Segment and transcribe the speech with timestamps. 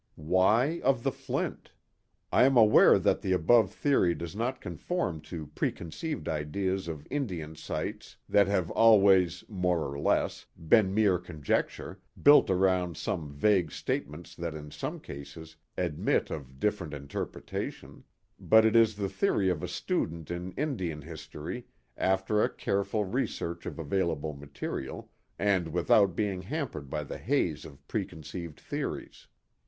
[0.15, 1.73] Why•• of the flint?"
[2.33, 7.55] lam aware that the above theory does not conform to pre conceived ideas of Indian
[7.55, 14.33] sites that have always, more or less, been mere conjecture, built around some vague statements
[14.33, 18.03] that in some cases admit of different interpretation;
[18.39, 23.27] but it is the theory of a student in Indian history, after a careful re
[23.27, 29.27] search of available material, and without being hampered by the haze of preconceived theories.